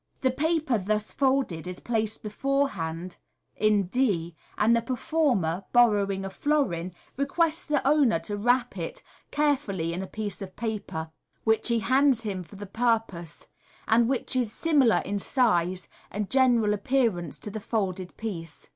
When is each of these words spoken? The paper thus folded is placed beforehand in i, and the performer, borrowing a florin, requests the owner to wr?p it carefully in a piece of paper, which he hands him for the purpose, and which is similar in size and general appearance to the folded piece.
The 0.21 0.31
paper 0.31 0.79
thus 0.79 1.13
folded 1.13 1.67
is 1.67 1.79
placed 1.79 2.23
beforehand 2.23 3.17
in 3.55 3.87
i, 3.95 4.33
and 4.57 4.75
the 4.75 4.81
performer, 4.81 5.65
borrowing 5.73 6.25
a 6.25 6.29
florin, 6.31 6.91
requests 7.17 7.65
the 7.65 7.87
owner 7.87 8.17
to 8.21 8.35
wr?p 8.35 8.81
it 8.81 9.03
carefully 9.29 9.93
in 9.93 10.01
a 10.01 10.07
piece 10.07 10.41
of 10.41 10.55
paper, 10.55 11.11
which 11.43 11.67
he 11.67 11.81
hands 11.81 12.21
him 12.23 12.41
for 12.41 12.55
the 12.55 12.65
purpose, 12.65 13.45
and 13.87 14.09
which 14.09 14.35
is 14.35 14.51
similar 14.51 15.03
in 15.05 15.19
size 15.19 15.87
and 16.09 16.31
general 16.31 16.73
appearance 16.73 17.37
to 17.37 17.51
the 17.51 17.59
folded 17.59 18.17
piece. 18.17 18.69